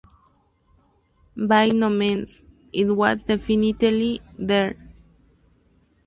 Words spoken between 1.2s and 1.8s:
By